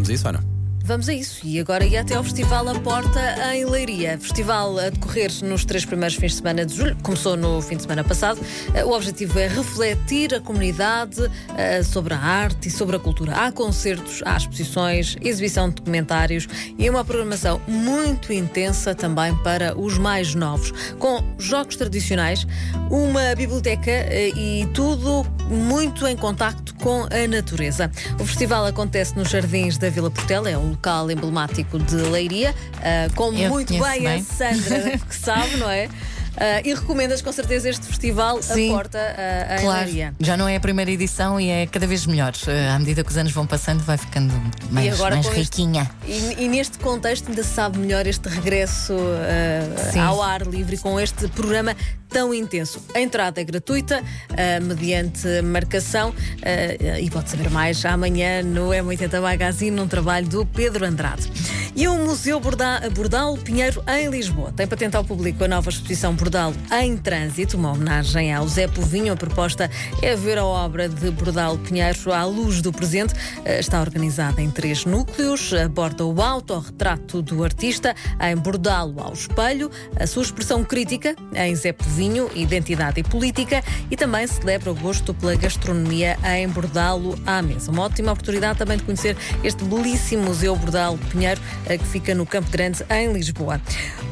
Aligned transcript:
Vamos 0.00 0.08
a 0.08 0.14
isso, 0.14 0.28
Ana? 0.28 0.42
Vamos 0.82 1.08
a 1.10 1.12
isso. 1.12 1.46
E 1.46 1.60
agora 1.60 1.84
ia 1.84 2.00
até 2.00 2.14
ao 2.14 2.24
Festival 2.24 2.66
A 2.66 2.74
Porta 2.80 3.20
em 3.54 3.66
Leiria. 3.66 4.18
Festival 4.18 4.78
a 4.78 4.88
decorrer 4.88 5.30
nos 5.44 5.62
três 5.64 5.84
primeiros 5.84 6.16
fins 6.16 6.32
de 6.32 6.38
semana 6.38 6.64
de 6.64 6.74
julho. 6.74 6.96
Começou 7.02 7.36
no 7.36 7.60
fim 7.60 7.76
de 7.76 7.82
semana 7.82 8.02
passado. 8.02 8.40
Eh, 8.74 8.82
O 8.82 8.92
objetivo 8.92 9.38
é 9.38 9.46
refletir 9.46 10.34
a 10.34 10.40
comunidade 10.40 11.30
eh, 11.54 11.82
sobre 11.82 12.14
a 12.14 12.18
arte 12.18 12.68
e 12.68 12.70
sobre 12.70 12.96
a 12.96 12.98
cultura. 12.98 13.34
Há 13.36 13.52
concertos, 13.52 14.22
há 14.24 14.38
exposições, 14.38 15.18
exibição 15.20 15.68
de 15.68 15.76
documentários 15.76 16.48
e 16.78 16.88
uma 16.88 17.04
programação 17.04 17.60
muito 17.68 18.32
intensa 18.32 18.94
também 18.94 19.36
para 19.44 19.78
os 19.78 19.98
mais 19.98 20.34
novos. 20.34 20.72
Com 20.98 21.22
jogos 21.38 21.76
tradicionais, 21.76 22.46
uma 22.90 23.34
biblioteca 23.36 23.90
eh, 23.90 24.30
e 24.34 24.66
tudo 24.72 25.26
muito 25.50 26.06
em 26.08 26.16
contacto 26.16 26.69
com 26.80 27.04
a 27.04 27.28
natureza. 27.28 27.90
O 28.18 28.24
festival 28.24 28.66
acontece 28.66 29.16
nos 29.16 29.28
Jardins 29.30 29.78
da 29.78 29.88
Vila 29.90 30.10
Portela, 30.10 30.50
é 30.50 30.56
um 30.56 30.70
local 30.70 31.10
emblemático 31.10 31.78
de 31.78 31.94
Leiria, 31.96 32.54
ah, 32.78 33.08
como 33.14 33.38
Eu 33.38 33.50
muito 33.50 33.72
bem, 33.72 34.02
bem. 34.02 34.20
a 34.20 34.22
Sandra 34.22 34.98
que 34.98 35.14
sabe, 35.14 35.56
não 35.56 35.70
é? 35.70 35.88
Ah, 36.40 36.62
e 36.64 36.72
recomendas 36.74 37.20
com 37.20 37.30
certeza 37.30 37.68
este 37.68 37.86
festival 37.86 38.42
Sim, 38.42 38.70
a 38.70 38.74
porta 38.74 38.98
ah, 38.98 39.56
em 39.56 39.60
Claro, 39.60 39.90
já 40.18 40.36
não 40.38 40.48
é 40.48 40.56
a 40.56 40.60
primeira 40.60 40.90
edição 40.90 41.38
e 41.38 41.50
é 41.50 41.66
cada 41.66 41.86
vez 41.86 42.06
melhor. 42.06 42.32
Eh, 42.46 42.68
À 42.70 42.78
medida 42.78 43.04
que 43.04 43.10
os 43.10 43.16
anos 43.18 43.30
vão 43.32 43.46
passando, 43.46 43.82
vai 43.84 43.98
ficando 43.98 44.32
mais, 44.70 44.94
agora 44.94 45.16
mais 45.16 45.26
com 45.26 45.32
este- 45.32 45.42
riquinha. 45.42 45.90
E, 46.06 46.44
e 46.44 46.48
neste 46.48 46.78
contexto 46.78 47.28
ainda 47.28 47.42
se 47.42 47.50
sabe 47.50 47.78
melhor 47.78 48.06
este 48.06 48.26
regresso 48.28 48.94
ah, 48.96 49.90
Sim. 49.92 49.98
ao 50.00 50.22
ar 50.22 50.42
livre 50.46 50.78
com 50.78 50.98
este 50.98 51.28
programa 51.28 51.76
tão 52.08 52.32
intenso. 52.34 52.80
A 52.94 53.00
entrada 53.00 53.40
é 53.40 53.44
gratuita, 53.44 54.02
ah, 54.30 54.60
mediante 54.62 55.26
marcação, 55.42 56.14
ah, 56.42 56.98
e 56.98 57.10
pode 57.10 57.28
saber 57.28 57.50
mais 57.50 57.84
amanhã 57.84 58.42
no 58.42 58.70
M80 58.70 59.20
Magazine, 59.20 59.70
num 59.76 59.86
trabalho 59.86 60.26
do 60.26 60.46
Pedro 60.46 60.86
Andrade. 60.86 61.30
E 61.76 61.86
o 61.86 61.94
Museu 61.96 62.38
Borda- 62.40 62.82
Bordal 62.92 63.38
Pinheiro 63.38 63.82
em 63.88 64.10
Lisboa 64.10 64.52
tem 64.54 64.66
patente 64.66 64.96
ao 64.96 65.04
público 65.04 65.44
a 65.44 65.48
nova 65.48 65.70
exposição 65.70 66.12
Bordal 66.14 66.52
em 66.82 66.96
Trânsito, 66.96 67.56
uma 67.56 67.72
homenagem 67.72 68.34
ao 68.34 68.46
Zé 68.48 68.66
Povinho. 68.66 69.12
A 69.12 69.16
proposta 69.16 69.70
é 70.02 70.14
ver 70.16 70.36
a 70.36 70.44
obra 70.44 70.88
de 70.88 71.10
Bordal 71.12 71.56
Pinheiro 71.58 72.12
à 72.12 72.24
luz 72.24 72.60
do 72.60 72.72
presente. 72.72 73.14
Eh, 73.44 73.60
Está 73.60 73.80
organizada 73.80 74.42
em 74.42 74.50
três 74.50 74.84
núcleos. 74.84 75.52
Aborda 75.54 76.04
o 76.04 76.20
autorretrato 76.20 77.22
do 77.22 77.44
artista 77.44 77.94
em 78.20 78.36
Bordalo 78.36 79.00
ao 79.00 79.12
espelho, 79.12 79.70
a 79.98 80.06
sua 80.06 80.22
expressão 80.24 80.64
crítica 80.64 81.14
em 81.34 81.54
Zé 81.54 81.72
Povinho, 81.72 82.28
identidade 82.34 83.00
e 83.00 83.02
política 83.04 83.62
e 83.90 83.96
também 83.96 84.26
celebra 84.26 84.72
o 84.72 84.74
gosto 84.74 85.14
pela 85.14 85.34
gastronomia 85.36 86.18
em 86.36 86.48
Bordalo 86.48 87.18
à 87.24 87.40
mesa. 87.40 87.70
Uma 87.70 87.84
ótima 87.84 88.12
oportunidade 88.12 88.58
também 88.58 88.76
de 88.76 88.82
conhecer 88.82 89.16
este 89.44 89.64
belíssimo 89.64 90.24
Museu 90.24 90.56
Bordalo 90.56 90.98
Pinheiro 91.10 91.40
que 91.66 91.84
fica 91.86 92.14
no 92.14 92.26
Campo 92.26 92.50
Grande, 92.50 92.84
em 92.90 93.12
Lisboa. 93.12 93.60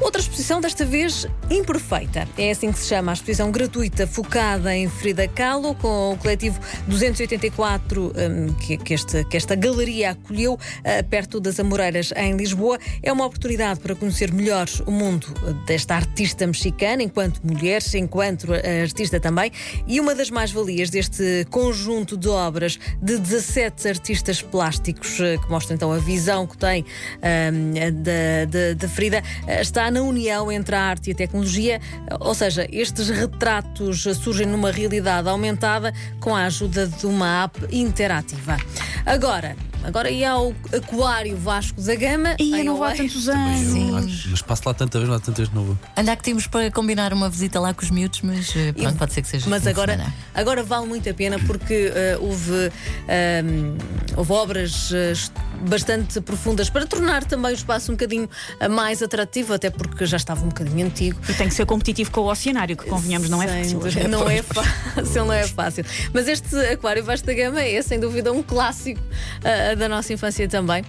Outra 0.01 0.21
exposição, 0.21 0.61
desta 0.61 0.85
vez 0.85 1.27
imperfeita. 1.51 2.29
É 2.37 2.51
assim 2.51 2.71
que 2.71 2.79
se 2.79 2.87
chama 2.89 3.13
a 3.13 3.15
exposição 3.15 3.51
gratuita 3.51 4.07
focada 4.07 4.75
em 4.77 4.89
Frida 4.89 5.27
Kahlo, 5.27 5.75
com 5.75 6.13
o 6.13 6.17
coletivo 6.17 6.61
284 6.87 8.13
hum, 8.17 8.55
que, 8.55 8.77
que 8.77 8.95
este- 8.95 9.25
que 9.25 9.37
esta 9.37 9.55
galeria 9.55 10.11
acolheu 10.11 10.59
eh, 10.85 11.03
perto 11.03 11.41
das 11.41 11.59
Amoreiras, 11.59 12.13
em 12.17 12.37
Lisboa. 12.37 12.79
É 13.03 13.13
uma 13.13 13.25
oportunidade 13.27 13.81
para 13.81 13.95
conhecer 13.95 14.33
melhor 14.33 14.67
o 14.87 14.91
mundo 14.93 15.27
eh, 15.47 15.53
desta 15.67 15.95
artista 15.97 16.47
mexicana, 16.47 17.03
enquanto 17.03 17.41
mulher, 17.45 17.83
enquanto 17.95 18.55
eh, 18.55 18.83
artista 18.83 19.19
também. 19.19 19.51
E 19.87 19.99
uma 20.01 20.15
das 20.15 20.31
mais-valias 20.31 20.91
deste 20.91 21.47
conjunto 21.51 22.17
de 22.17 22.29
obras 22.29 22.79
de 23.03 23.19
17 23.19 23.89
artistas 23.89 24.41
plásticos, 24.43 25.19
eh, 25.21 25.39
que 25.39 25.51
mostra 25.51 25.75
então 25.75 25.93
a 25.93 25.99
visão 25.99 26.47
que 26.47 26.57
tem 26.57 26.85
da, 27.93 28.45
da- 28.47 28.75
da 28.77 28.89
Frida, 28.89 29.23
eh, 29.47 29.61
está 29.61 29.91
na 29.91 30.01
união 30.03 30.51
entre 30.51 30.75
a 30.75 30.81
arte 30.83 31.09
e 31.11 31.13
a 31.13 31.15
tecnologia, 31.17 31.81
eh, 32.07 32.17
ou 32.21 32.35
seja, 32.35 32.67
estes 32.71 33.09
retratos 33.09 34.07
eh, 34.07 34.15
surgem 34.15 34.47
numa 34.47 34.71
realidade 34.71 35.29
aumentada 35.29 35.93
com 36.21 36.35
a 36.35 36.45
ajuda 36.45 36.87
de 36.87 37.07
uma 37.07 37.45
app 37.45 37.59
interativa. 37.71 38.57
Agora, 39.07 39.57
agora 39.85 40.11
ia 40.11 40.33
ao 40.33 40.53
Aquário 40.77 41.37
Vasco 41.37 41.81
da 41.81 41.95
Gama. 41.95 42.37
E 42.39 42.59
eu 42.59 42.65
não 42.65 42.77
vou 42.77 42.85
há 42.85 42.93
tantos 42.95 43.29
anos. 43.29 44.27
Mas 44.31 44.43
passo 44.43 44.63
lá 44.67 44.75
tanta 44.75 44.99
vez, 44.99 45.11
lá 45.11 45.19
tantas 45.19 45.37
vezes 45.39 45.55
não 45.55 45.65
vou. 45.65 45.79
Olha 45.97 46.17
que 46.17 46.23
temos 46.23 46.47
para 46.47 46.71
combinar 46.71 47.13
uma 47.13 47.29
visita 47.31 47.59
lá 47.61 47.73
com 47.73 47.83
os 47.83 47.91
miúdos, 47.91 48.21
mas 48.23 48.55
eh, 48.57 48.73
pronto, 48.73 48.97
pode 48.99 49.13
ser 49.15 49.23
que 49.23 49.29
seja. 49.29 49.49
Mas 49.49 49.63
de 49.63 49.71
agora, 49.71 49.93
semana. 49.93 50.15
agora 50.35 50.63
vale 50.63 50.87
muito 50.87 51.09
a 51.09 51.15
pena 51.15 51.39
porque 51.47 51.91
eh, 51.95 52.19
houve, 52.21 52.71
ehm, 53.09 53.77
houve 54.17 54.33
obras 54.33 54.91
eh, 54.93 55.13
bastante 55.63 56.21
profundas 56.21 56.71
para 56.71 56.87
tornar 56.87 57.25
também 57.25 57.53
o 57.53 57.55
espaço 57.55 57.91
um 57.91 57.95
bocadinho 57.95 58.29
eh, 58.61 58.69
mais 58.69 59.03
atrativo, 59.03 59.55
até 59.55 59.71
porque 59.71 60.07
já 60.07 60.17
estava 60.17 60.45
um 60.45 60.49
bocadinho 60.49 60.87
antigo. 60.87 61.19
E 61.29 61.35
tem 61.35 61.49
que 61.49 61.55
ser 61.55 61.67
competitivo 61.67 62.11
com 62.11 62.23
o 62.23 62.31
oceanário, 62.31 62.77
que 62.77 62.87
convenhamos, 62.87 63.29
não 63.29 63.43
é 63.43 63.49
fácil. 63.49 63.79
dúvida. 63.79 64.09
Não 64.09 64.29
é 64.29 64.43
fácil, 64.43 65.25
não 65.25 65.33
é 65.33 65.47
fácil. 65.47 65.85
Mas 66.13 66.29
este 66.29 66.57
Aquário 66.73 67.05
Vasta 67.05 67.33
Gama 67.35 67.63
é 67.63 67.81
sem 67.83 67.99
dúvida 67.99 68.33
um 68.33 68.43
clássico 68.43 69.01
ah, 69.45 69.75
da 69.75 69.89
nossa 69.89 70.13
infância 70.13 70.49
também. 70.49 70.85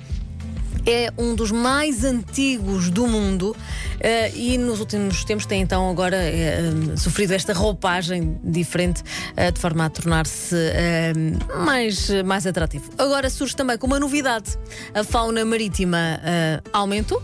É 0.91 1.13
um 1.19 1.35
dos 1.35 1.51
mais 1.51 2.03
antigos 2.03 2.89
do 2.89 3.05
mundo 3.05 3.55
ah, 4.03 4.29
e 4.33 4.57
nos 4.57 4.79
últimos 4.79 5.23
tempos 5.23 5.45
tem 5.45 5.61
então 5.61 5.87
agora 5.87 6.17
ah, 6.17 6.97
sofrido 6.97 7.31
esta 7.31 7.53
roupagem 7.53 8.39
diferente 8.43 9.03
ah, 9.37 9.51
de 9.51 9.59
forma 9.59 9.85
a 9.85 9.89
tornar-se 9.91 10.55
mais, 11.63 12.09
mais 12.25 12.47
atrativo. 12.47 12.89
Agora 12.97 13.29
surge 13.29 13.55
também 13.55 13.77
com 13.77 13.85
uma 13.85 13.99
novidade: 13.99 14.57
a 14.91 15.03
fauna 15.03 15.45
marítima 15.45 16.19
aumentou. 16.73 17.21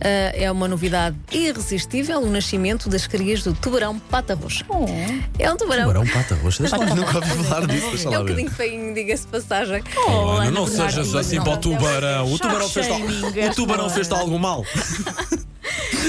Ah, 0.00 0.32
é 0.34 0.50
uma 0.50 0.66
novidade 0.66 1.16
irresistível 1.30 2.20
o 2.20 2.30
nascimento 2.30 2.88
das 2.88 3.06
crias 3.06 3.42
do 3.42 3.52
tubarão 3.54 3.98
pata 3.98 4.34
roxa. 4.34 4.64
É 5.38 5.50
um 5.50 5.56
tubarão. 5.56 5.84
Tubarão 5.84 6.06
pata 6.06 6.34
roxa. 6.36 6.62
Deixa 6.62 6.76
lá, 6.76 6.86
nunca 6.94 7.16
ouvi 7.16 7.44
falar 7.44 7.66
disso. 7.66 8.08
É 8.08 8.18
um 8.18 8.22
bocadinho 8.22 8.50
feinho, 8.50 8.94
diga-se 8.94 9.26
passagem. 9.26 9.82
Oh, 9.96 10.10
Ana, 10.10 10.42
Ana 10.42 10.50
não 10.50 10.66
sejas 10.66 11.14
assim 11.14 11.40
para 11.40 11.52
o 11.52 11.56
tubarão. 11.56 12.32
O 12.32 12.38
tubarão 12.38 12.68
fez 12.68 12.86
Shaming, 12.86 13.48
o 13.48 13.54
tubarão 13.54 13.84
esta 13.86 13.94
fez-te 13.94 14.14
algum 14.14 14.38
mal. 14.38 14.64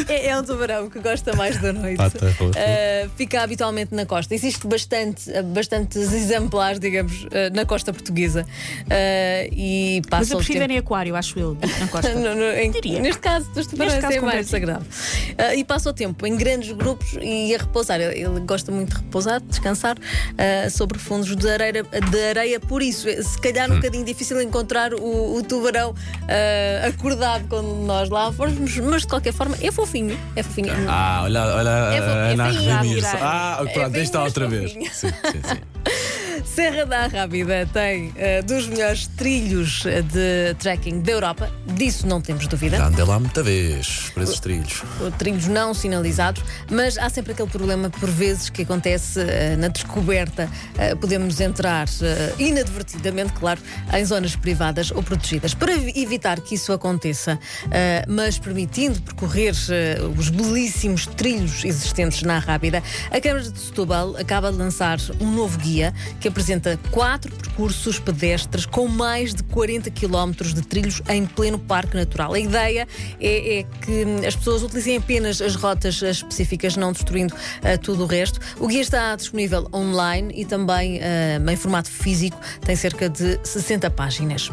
É, 0.08 0.28
é 0.28 0.38
um 0.38 0.44
tubarão 0.44 0.90
que 0.90 1.00
gosta 1.00 1.36
mais 1.36 1.60
da 1.60 1.72
noite. 1.74 1.98
Pata 1.98 2.30
roxa. 2.40 2.60
Ah, 2.60 3.10
fica 3.18 3.42
habitualmente 3.42 3.94
na 3.94 4.06
costa. 4.06 4.34
Existe 4.34 4.66
bastante, 4.68 5.32
bastantes 5.54 6.12
exemplares, 6.14 6.80
digamos, 6.80 7.26
ah, 7.32 7.50
na 7.54 7.66
costa 7.66 7.92
portuguesa. 7.94 8.46
Ah, 8.90 9.48
e 9.52 10.02
Mas 10.04 10.10
passa 10.10 10.34
eu 10.34 10.38
o 10.38 10.40
prefiro 10.40 10.60
tempo. 10.60 10.74
em 10.74 10.78
aquário, 10.78 11.16
acho 11.16 11.40
eu, 11.40 11.58
na 11.80 11.88
costa. 11.88 12.14
No- 12.24 12.36
no- 12.36 12.52
em- 12.52 12.72
Diria. 12.72 13.00
neste 13.02 13.20
caso, 13.22 13.50
dos 13.52 13.68
tubarões 13.68 13.94
Neste 13.96 14.02
caso 14.02 14.18
é 14.18 14.22
mais 14.22 14.48
sagrado. 14.48 14.86
Ah, 15.38 15.56
e 15.56 15.64
passa 15.64 15.90
o 15.90 15.94
tempo 15.94 16.26
em 16.28 16.36
grandes 16.38 16.72
grupos 16.72 17.18
e 17.22 17.54
a 17.56 17.58
repousar. 17.58 18.00
Ele, 18.00 18.20
ele 18.22 18.40
gosta 18.42 18.72
muito 18.72 18.90
de 18.96 19.02
repousar, 19.02 19.40
de 19.42 19.48
descansar 19.48 19.98
ah, 20.38 20.70
sobre 20.70 21.00
fundos 21.00 21.36
de 21.36 21.50
areia, 21.50 21.84
de 21.84 22.24
areia. 22.30 22.60
Por 22.60 22.82
isso, 22.82 23.08
é, 23.10 23.22
se 23.22 23.40
calhar 23.40 23.70
um 23.72 23.76
bocadinho 23.76 24.06
difícil 24.06 24.42
encontrar 24.42 24.94
o, 24.94 25.36
o 25.36 25.44
tubarão 25.44 25.94
ah, 26.28 26.88
acordado 26.88 27.48
quando 27.50 27.68
nós 27.86 28.10
lá 28.10 28.32
formos, 28.32 28.78
mas 28.78 29.02
de 29.02 29.08
qualquer 29.08 29.34
forma 29.34 29.56
é 29.62 29.72
fofinho. 29.74 30.18
É 30.36 30.44
fofinho. 30.44 30.74
Ah, 30.88 31.22
olha, 31.24 31.42
olha 31.56 31.70
É 31.70 32.02
fo- 32.02 32.10
a 32.10 32.32
é. 32.32 33.18
Ah, 33.22 33.58
Ah, 33.60 33.66
É 33.68 33.74
pronto, 33.74 33.96
aí 33.96 34.02
está 34.04 34.24
outra 34.24 34.48
vez. 34.48 34.72
Sim, 34.72 34.86
sim, 34.92 35.10
sim. 35.10 35.73
Serra 36.56 36.86
da 36.86 37.08
Rábida 37.08 37.68
tem 37.74 38.14
eh, 38.16 38.44
dos 38.44 38.68
melhores 38.68 39.08
trilhos 39.08 39.84
eh, 39.88 40.04
de 40.04 40.54
trekking 40.60 41.00
da 41.02 41.12
Europa, 41.14 41.50
disso 41.66 42.06
não 42.06 42.22
temos 42.22 42.46
dúvida. 42.46 42.78
Já 42.78 42.88
andei 42.90 43.04
lá 43.04 43.20
muita 43.20 43.42
vez, 43.42 44.12
por 44.14 44.22
esses 44.22 44.40
trilhos. 44.40 44.84
Trilhos 45.18 45.48
não 45.48 45.74
sinalizados, 45.74 46.44
mas 46.70 46.96
há 47.00 47.10
sempre 47.10 47.32
aquele 47.32 47.50
problema 47.50 47.90
por 47.90 48.08
vezes 48.08 48.50
que 48.52 48.62
acontece 48.62 49.20
eh, 49.22 49.56
na 49.58 49.68
descoberta. 49.68 50.48
Eh, 50.78 50.94
podemos 50.94 51.42
entrar 51.42 51.88
inadvertidamente, 52.38 53.34
claro, 53.34 53.60
em 53.92 54.06
zonas 54.06 54.36
privadas 54.36 54.92
ou 54.92 55.02
protegidas. 55.02 55.56
Para 55.56 55.74
evi- 55.74 55.94
evitar 55.96 56.40
que 56.40 56.54
isso 56.54 56.72
aconteça, 56.72 57.40
mas 58.08 58.38
permitindo 58.38 59.02
percorrer 59.02 59.54
os 60.18 60.30
belíssimos 60.30 61.08
trilhos 61.08 61.64
existentes 61.66 62.22
na 62.22 62.38
Rábida, 62.38 62.84
a 63.12 63.20
Câmara 63.20 63.50
de 63.50 63.60
Setúbal 63.60 64.16
acaba 64.18 64.52
de 64.52 64.58
lançar 64.58 65.00
um 65.20 65.32
novo 65.32 65.58
guia 65.58 65.94
que 66.20 66.28
apresenta 66.28 66.43
quatro 66.92 67.32
percursos 67.36 68.00
pedestres 68.00 68.66
com 68.66 68.88
mais 68.88 69.34
de 69.34 69.44
40 69.44 69.90
quilómetros 69.92 70.54
de 70.54 70.62
trilhos 70.62 71.02
em 71.10 71.26
pleno 71.26 71.60
Parque 71.60 71.96
Natural. 71.96 72.34
A 72.34 72.40
ideia 72.40 72.88
é, 73.20 73.60
é 73.60 73.64
que 73.64 74.26
as 74.26 74.36
pessoas 74.36 74.64
utilizem 74.64 74.98
apenas 74.98 75.42
as 75.42 75.56
rotas 75.56 76.02
específicas, 76.02 76.76
não 76.76 76.92
destruindo 76.92 77.34
ah, 77.62 77.78
tudo 77.78 78.04
o 78.04 78.06
resto. 78.06 78.40
O 78.60 78.68
guia 78.68 78.82
está 78.82 79.16
disponível 79.16 79.68
online 79.74 80.34
e 80.36 80.46
também 80.46 81.00
ah, 81.02 81.52
em 81.52 81.56
formato 81.56 81.90
físico, 81.90 82.40
tem 82.62 82.76
cerca 82.76 83.10
de 83.10 83.40
60 83.44 83.90
páginas. 83.92 84.50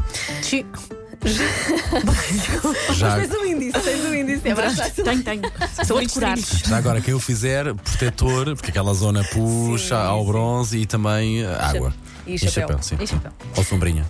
Já, 2.94 3.17
Tens 3.17 3.31
um 3.34 3.44
índice, 3.44 3.78
tens 3.81 4.05
um 4.05 4.14
índice, 4.14 4.49
é 4.49 4.55
mais 4.55 4.76
fácil. 4.76 5.05
Tenho, 5.05 5.22
tenho. 5.22 5.43
Sou 5.87 5.99
a 5.99 6.00
decorar. 6.00 6.38
já 6.38 6.76
agora, 6.76 7.00
quem 7.00 7.14
o 7.14 7.20
fizer, 7.20 7.75
protetor, 7.75 8.55
porque 8.56 8.70
aquela 8.70 8.94
zona 8.94 9.22
puxa 9.25 9.96
Sim, 9.96 10.06
ao 10.06 10.20
sim. 10.20 10.26
bronze 10.26 10.78
e 10.78 10.87
também 10.87 11.44
uh, 11.44 11.49
água. 11.61 11.94
E 12.26 12.38
chapéu. 12.38 12.78
sim. 12.82 12.96
E 13.00 13.06
chapéu. 13.06 13.32
Ou 13.56 13.64
sombrinha. 13.64 14.06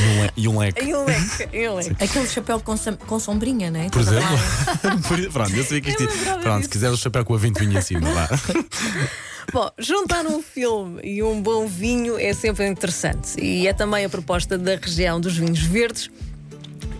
e, 0.00 0.04
um 0.06 0.22
le- 0.22 0.30
e 0.36 0.48
um 0.48 0.58
leque. 0.58 0.84
E 0.84 0.94
um 0.94 1.04
leque, 1.04 1.48
e 1.56 1.68
um 1.68 1.74
leque. 1.76 2.04
Aquele 2.04 2.28
chapéu 2.28 2.60
com, 2.60 2.74
com 3.06 3.20
sombrinha, 3.20 3.70
não 3.70 3.80
é? 3.80 3.88
Por 3.88 4.00
exemplo, 4.02 4.28
pronto, 5.32 5.54
eu 5.54 5.62
sabia 5.64 5.80
que 5.80 5.90
isto 5.90 6.02
Eu 6.02 6.08
lembrava 6.10 6.40
Pronto, 6.40 6.62
se 6.64 6.68
quiser 6.68 6.90
o 6.90 6.96
chapéu 6.96 7.24
com 7.24 7.34
a 7.34 7.38
20 7.38 7.58
vinha 7.58 7.78
em 7.78 7.82
cima, 7.82 8.08
vá. 8.12 8.28
Bom, 9.52 9.68
juntar 9.78 10.26
um 10.26 10.40
filme 10.40 11.00
e 11.02 11.20
um 11.24 11.42
bom 11.42 11.66
vinho 11.66 12.16
é 12.16 12.32
sempre 12.32 12.68
interessante. 12.68 13.40
E 13.40 13.66
é 13.66 13.72
também 13.72 14.04
a 14.04 14.08
proposta 14.08 14.56
da 14.56 14.76
região 14.76 15.20
dos 15.20 15.36
vinhos 15.36 15.60
verdes. 15.60 16.08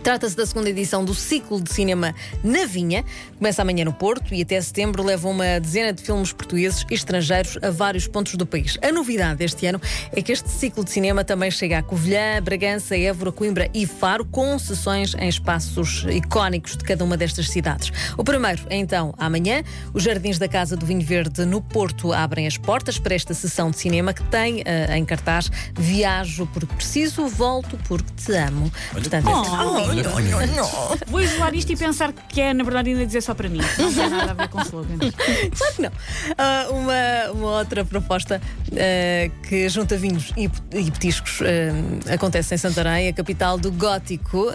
Trata-se 0.02 0.34
da 0.34 0.44
segunda 0.44 0.68
edição 0.68 1.04
do 1.04 1.14
ciclo 1.14 1.60
de 1.60 1.72
cinema 1.72 2.12
na 2.42 2.64
Vinha. 2.64 3.04
Começa 3.38 3.62
amanhã 3.62 3.84
no 3.84 3.92
Porto 3.92 4.19
e 4.32 4.42
até 4.42 4.60
setembro 4.60 5.02
leva 5.02 5.28
uma 5.28 5.58
dezena 5.60 5.92
de 5.92 6.02
filmes 6.02 6.32
portugueses 6.32 6.84
e 6.90 6.94
estrangeiros 6.94 7.58
a 7.62 7.70
vários 7.70 8.06
pontos 8.06 8.34
do 8.34 8.46
país. 8.46 8.78
A 8.82 8.92
novidade 8.92 9.38
deste 9.38 9.66
ano 9.66 9.80
é 10.12 10.22
que 10.22 10.32
este 10.32 10.48
ciclo 10.48 10.84
de 10.84 10.90
cinema 10.90 11.24
também 11.24 11.50
chega 11.50 11.78
a 11.78 11.82
Covilhã, 11.82 12.40
Bragança, 12.42 12.96
Évora, 12.96 13.32
Coimbra 13.32 13.70
e 13.74 13.86
Faro, 13.86 14.24
com 14.24 14.58
sessões 14.58 15.14
em 15.14 15.28
espaços 15.28 16.04
icónicos 16.10 16.76
de 16.76 16.84
cada 16.84 17.04
uma 17.04 17.16
destas 17.16 17.48
cidades. 17.48 17.92
O 18.16 18.24
primeiro 18.24 18.62
é 18.68 18.76
então 18.76 19.14
amanhã. 19.18 19.62
Os 19.92 20.02
Jardins 20.02 20.38
da 20.38 20.48
Casa 20.48 20.76
do 20.76 20.86
Vinho 20.86 21.02
Verde 21.04 21.44
no 21.44 21.60
Porto 21.60 22.12
abrem 22.12 22.46
as 22.46 22.56
portas 22.56 22.98
para 22.98 23.14
esta 23.14 23.34
sessão 23.34 23.70
de 23.70 23.78
cinema 23.78 24.12
que 24.12 24.22
tem 24.24 24.62
eh, 24.64 24.96
em 24.96 25.04
cartaz 25.04 25.50
Viajo 25.74 26.46
porque 26.46 26.74
preciso, 26.74 27.26
volto 27.26 27.78
porque 27.88 28.10
te 28.16 28.32
amo. 28.32 28.70
Portanto, 28.92 29.28
é 29.28 29.30
Oh, 29.30 29.90
Olha, 29.90 30.10
olha, 30.10 30.36
olha. 30.36 30.62
Vou 31.06 31.20
isolar 31.20 31.54
isto 31.54 31.72
e 31.72 31.76
pensar 31.76 32.12
que 32.12 32.40
é, 32.40 32.52
na 32.52 32.64
verdade, 32.64 32.90
ainda 32.90 33.06
dizer 33.06 33.22
só 33.22 33.34
para 33.34 33.48
mim. 33.48 33.60
Não 33.78 34.19
nada 34.20 34.32
a 34.32 34.34
ver 34.34 34.48
com 34.48 34.60
slogans. 34.62 35.00
Claro 35.56 35.74
que 35.74 35.82
não. 35.82 35.92
Ah, 36.38 36.66
uma, 36.70 37.32
uma 37.32 37.58
outra 37.58 37.84
proposta 37.84 38.40
ah, 38.72 39.30
que 39.48 39.68
junta 39.68 39.96
vinhos 39.96 40.32
e, 40.36 40.48
petiscos 40.90 41.40
ah, 41.42 42.14
acontece 42.14 42.54
em 42.54 42.58
Santarém, 42.58 43.08
a 43.08 43.12
capital 43.12 43.58
do 43.58 43.70
gótico. 43.72 44.52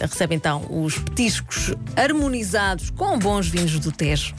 Recebe 0.00 0.34
então 0.34 0.66
os 0.70 0.98
petiscos 0.98 1.74
harmonizados 1.96 2.90
com 2.90 3.18
bons 3.18 3.48
vinhos 3.48 3.78
do 3.78 3.92
Tejo. 3.92 4.34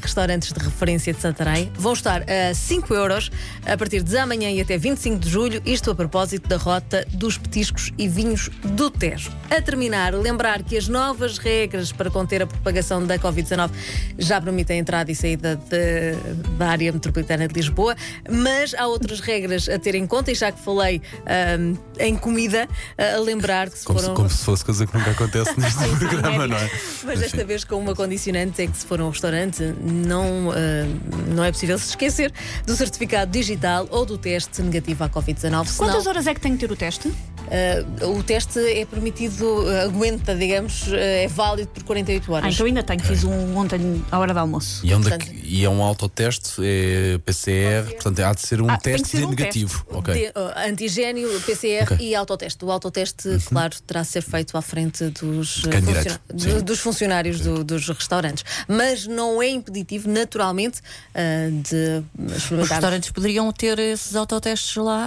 Restaurantes 0.00 0.52
de 0.52 0.58
referência 0.58 1.12
de 1.12 1.20
Santarém 1.20 1.70
vão 1.74 1.92
estar 1.92 2.22
a 2.22 2.54
5 2.54 2.94
euros 2.94 3.30
a 3.66 3.76
partir 3.76 4.02
de 4.02 4.16
amanhã 4.16 4.50
e 4.50 4.60
até 4.60 4.76
25 4.76 5.18
de 5.18 5.28
julho. 5.28 5.62
Isto 5.64 5.90
a 5.90 5.94
propósito 5.94 6.48
da 6.48 6.56
rota 6.56 7.06
dos 7.12 7.38
petiscos 7.38 7.92
e 7.98 8.08
vinhos 8.08 8.48
do 8.62 8.90
Tejo. 8.90 9.30
A 9.50 9.60
terminar, 9.60 10.14
lembrar 10.14 10.62
que 10.62 10.76
as 10.76 10.88
novas 10.88 11.38
regras 11.38 11.92
para 11.92 12.10
conter 12.10 12.42
a 12.42 12.46
propagação 12.46 13.04
da 13.04 13.18
Covid-19 13.18 13.70
já 14.18 14.40
permitem 14.40 14.76
a 14.78 14.80
entrada 14.80 15.10
e 15.10 15.14
saída 15.14 15.56
de- 15.56 16.14
da 16.58 16.68
área 16.68 16.92
metropolitana 16.92 17.46
de 17.48 17.54
Lisboa, 17.54 17.94
mas 18.30 18.74
há 18.74 18.86
outras 18.86 19.20
regras 19.20 19.68
a 19.68 19.78
ter 19.78 19.94
em 19.94 20.06
conta, 20.06 20.30
e 20.30 20.34
já 20.34 20.50
que 20.52 20.60
falei 20.62 21.00
ahm, 21.26 21.74
em 21.98 22.16
comida, 22.16 22.68
a 22.98 23.18
lembrar 23.20 23.70
que 23.70 23.78
se 23.78 23.84
Como, 23.84 23.98
se, 23.98 24.04
foram. 24.04 24.16
como 24.16 24.30
se 24.30 24.44
fosse 24.44 24.64
coisa 24.64 24.86
que 24.86 24.96
nunca 24.96 25.10
acontece 25.10 25.58
neste 25.58 25.78
programa, 25.98 26.46
não 26.46 26.56
é? 26.56 26.70
Mas 27.04 27.20
desta 27.20 27.44
vez 27.44 27.64
com 27.64 27.76
uma 27.76 27.94
condicionante 27.94 28.62
é 28.62 28.66
que 28.66 28.76
se 28.76 28.86
for 28.86 29.00
a 29.00 29.04
um 29.04 29.10
restaurante 29.10 29.62
não, 29.82 30.50
ah, 30.50 31.24
não 31.34 31.44
é 31.44 31.50
possível 31.52 31.78
se 31.78 31.88
esquecer 31.90 32.32
do 32.66 32.74
certificado 32.76 33.30
digital 33.30 33.86
ou 33.90 34.04
do 34.06 34.16
teste 34.18 34.62
negativo 34.62 35.04
à 35.04 35.08
Covid-19. 35.08 35.40
senão, 35.40 35.64
Quantas 35.76 36.06
horas 36.06 36.26
é 36.26 36.34
que 36.34 36.40
tenho 36.40 36.54
que 36.56 36.66
ter 36.66 36.72
o 36.72 36.76
teste? 36.76 37.12
Ah, 37.50 38.06
o 38.06 38.22
teste 38.22 38.58
é 38.58 38.84
permitido, 38.84 39.64
ah, 39.68 39.84
aguenta, 39.84 40.34
digamos, 40.34 40.84
ah, 40.92 40.96
é 40.96 41.28
válido 41.28 41.68
por 41.68 41.82
48 41.84 42.32
Ah, 42.32 42.36
horas. 42.36 42.54
então 42.54 42.66
ainda 42.66 42.82
tenho. 42.82 43.00
Fiz 43.00 43.24
um 43.24 43.56
ontem 43.56 44.04
à 44.10 44.18
hora 44.18 44.32
do 44.32 44.38
almoço. 44.40 44.84
E 44.86 44.92
é, 44.92 44.96
um 44.96 45.00
Portanto- 45.00 45.26
daqui- 45.26 45.33
e 45.44 45.64
é 45.64 45.68
um 45.68 45.82
autoteste, 45.82 46.60
é 46.62 47.18
PCR, 47.18 47.92
portanto 47.92 48.18
há 48.20 48.32
de 48.34 48.40
ser 48.40 48.60
um 48.60 48.70
Ah, 48.70 48.78
teste 48.78 49.08
ser 49.08 49.24
um 49.26 49.30
negativo. 49.30 49.84
Ok. 49.90 50.14
De, 50.14 50.26
uh, 50.28 50.32
antigênio, 50.68 51.28
PCR 51.42 51.84
Ok. 51.92 51.96
e 52.00 52.14
autoteste. 52.14 52.64
O 52.64 52.70
autoteste, 52.70 53.28
claro, 53.46 53.74
terá 53.86 54.02
de 54.02 54.08
ser 54.08 54.22
feito 54.22 54.56
à 54.56 54.62
frente 54.62 55.04
dos, 55.10 55.62
funciona- 55.62 56.20
do- 56.32 56.62
dos 56.62 56.78
funcionários 56.80 57.40
do- 57.40 57.62
dos 57.62 57.88
restaurantes. 57.88 58.44
Mas 58.66 59.06
não 59.06 59.42
é 59.42 59.48
impeditivo, 59.48 60.08
naturalmente, 60.10 60.80
uh, 60.80 61.50
de 61.62 62.02
Os 62.32 62.36
experimentar. 62.36 62.76
restaurantes 62.76 63.10
poderiam 63.10 63.52
ter 63.52 63.78
esses 63.78 64.16
autotestes 64.16 64.74
lá 64.76 65.04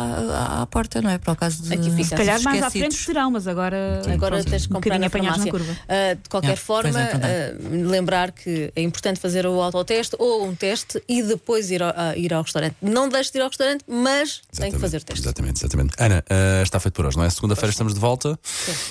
à, 0.59 0.61
à 0.61 0.65
porta, 0.67 1.01
não 1.01 1.09
é? 1.09 1.17
Para 1.17 1.33
o 1.33 1.35
caso 1.35 1.63
de. 1.63 1.73
Aqui 1.73 1.89
fica. 1.91 2.03
Se 2.03 2.15
calhar 2.15 2.41
mais 2.43 2.61
à 2.63 2.69
frente 2.69 3.05
terão, 3.05 3.31
mas 3.31 3.47
agora. 3.47 4.01
Agora 4.11 4.43
tens 4.43 4.63
de 4.63 4.67
um 4.69 4.73
comprar 4.75 4.97
bocadinho 4.97 5.01
na 5.01 5.09
farmácia. 5.09 5.45
na 5.45 5.51
curva. 5.51 5.71
Uh, 5.71 6.15
de 6.21 6.29
qualquer 6.29 6.47
Yeah, 6.47 6.61
forma, 6.61 6.99
é, 7.01 7.53
uh, 7.59 7.87
lembrar 7.89 8.31
que 8.31 8.71
é 8.75 8.81
importante 8.81 9.19
fazer 9.19 9.45
o 9.45 9.61
autoteste 9.61 10.15
ou 10.27 10.47
um 10.47 10.55
teste 10.55 11.01
e 11.07 11.21
depois 11.23 11.71
ir 11.71 11.81
ao, 11.83 11.93
a- 11.95 12.15
ir 12.17 12.33
ao 12.33 12.41
restaurante. 12.43 12.75
Não 12.81 13.09
deixes 13.09 13.31
de 13.31 13.37
ir 13.39 13.41
ao 13.41 13.47
restaurante, 13.47 13.83
mas 13.87 14.41
tem 14.57 14.71
que 14.71 14.79
fazer 14.79 15.01
teste. 15.03 15.23
Exatamente, 15.23 15.59
exatamente. 15.59 15.93
Ana, 15.97 16.23
ah, 16.29 16.61
está 16.63 16.79
feito 16.79 16.93
por 16.95 17.05
hoje, 17.05 17.17
não 17.17 17.23
é? 17.23 17.29
Segunda-feira 17.29 17.69
estamos 17.71 17.93
de 17.93 17.99
volta 17.99 18.37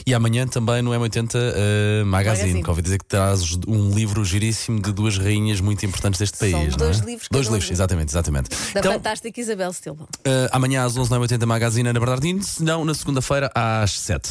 e 0.07 0.15
amanhã 0.15 0.47
também 0.47 0.83
no 0.83 0.91
M80 0.91 1.35
ah, 1.35 2.05
Magazine, 2.05 2.07
Magazine. 2.07 2.63
que 2.63 2.71
ouvi 2.71 2.83
dizer 2.83 2.99
que 2.99 3.05
traz 3.05 3.43
um 3.67 3.91
livro 3.91 4.25
giríssimo 4.25 4.81
de 4.81 4.93
duas 4.93 5.19
rainhas 5.19 5.61
muito 5.61 5.85
importantes 5.87 6.19
deste 6.19 6.37
São 6.39 6.51
país. 6.51 6.77
dois 6.77 7.01
é? 7.01 7.05
livros, 7.05 7.29
Dois 7.31 7.47
livros, 7.47 7.71
exatamente, 7.71 8.11
exatamente. 8.11 8.51
Da 8.73 8.81
Então, 8.81 8.93
fantástica 8.93 9.41
Isabel 9.41 9.73
Silva. 9.73 10.07
amanhã 10.53 10.85
às 10.85 10.97
11 10.97 11.11
no 11.11 11.21
M80 11.21 11.47
Magazine, 11.47 11.89
Ana 11.89 12.01
Bernardino, 12.01 12.43
se 12.43 12.63
não, 12.63 12.85
na 12.85 12.95
segunda-feira 12.95 13.51
às 13.55 13.93
7. 13.93 14.31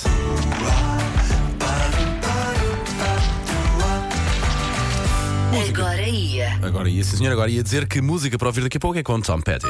Agora 6.06 6.10
ia. 6.10 6.60
Agora 6.62 7.04
senhor, 7.04 7.32
agora 7.32 7.50
ia 7.50 7.64
dizer 7.64 7.88
que 7.88 8.00
música 8.00 8.38
para 8.38 8.48
ouvir 8.48 8.62
daqui 8.62 8.78
a 8.78 8.80
pouco 8.80 9.00
é 9.00 9.04
com 9.04 9.20
Tom 9.20 9.42
Petty. 9.42 9.66